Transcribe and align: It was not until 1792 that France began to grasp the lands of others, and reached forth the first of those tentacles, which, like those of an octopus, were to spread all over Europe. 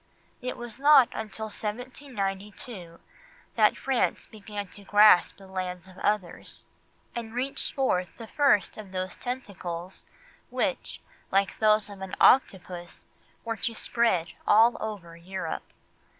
It 0.41 0.57
was 0.57 0.79
not 0.79 1.09
until 1.11 1.45
1792 1.45 2.99
that 3.55 3.77
France 3.77 4.25
began 4.25 4.65
to 4.69 4.83
grasp 4.83 5.37
the 5.37 5.45
lands 5.45 5.87
of 5.87 5.95
others, 5.99 6.65
and 7.15 7.35
reached 7.35 7.75
forth 7.75 8.09
the 8.17 8.25
first 8.25 8.79
of 8.79 8.93
those 8.93 9.15
tentacles, 9.15 10.05
which, 10.49 11.01
like 11.31 11.59
those 11.59 11.87
of 11.87 12.01
an 12.01 12.15
octopus, 12.19 13.05
were 13.45 13.57
to 13.57 13.75
spread 13.75 14.29
all 14.47 14.75
over 14.79 15.15
Europe. 15.15 15.71